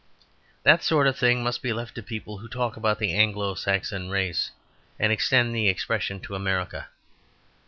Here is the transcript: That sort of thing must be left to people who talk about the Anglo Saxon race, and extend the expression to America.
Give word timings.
That 0.63 0.81
sort 0.83 1.05
of 1.05 1.15
thing 1.15 1.43
must 1.43 1.61
be 1.61 1.71
left 1.73 1.93
to 1.93 2.01
people 2.01 2.39
who 2.39 2.47
talk 2.47 2.75
about 2.75 2.97
the 2.97 3.13
Anglo 3.13 3.53
Saxon 3.53 4.09
race, 4.09 4.49
and 4.99 5.11
extend 5.13 5.55
the 5.55 5.69
expression 5.69 6.19
to 6.21 6.33
America. 6.33 6.87